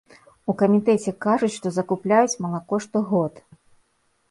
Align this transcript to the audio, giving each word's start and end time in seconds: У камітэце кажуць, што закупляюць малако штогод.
У 0.53 0.53
камітэце 0.61 1.11
кажуць, 1.25 1.51
што 1.57 1.67
закупляюць 1.77 2.39
малако 2.47 2.83
штогод. 2.89 3.33